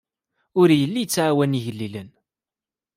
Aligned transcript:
Ur 0.59 0.69
yelli 0.79 0.99
yettɛawan 1.01 1.57
igellilen. 1.59 2.09